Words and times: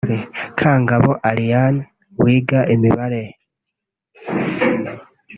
Kangabo 0.59 1.09
Ariane 1.29 1.81
wiga 2.21 2.59
Imibare 2.75 3.23